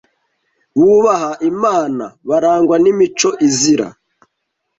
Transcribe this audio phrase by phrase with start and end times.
[0.79, 3.87] bubaha Imana, barangwa n’imico izira